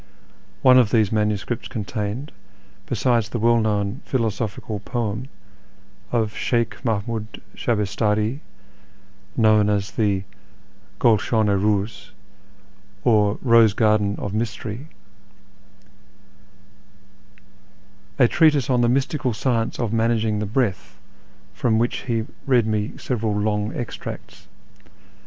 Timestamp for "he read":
22.07-22.65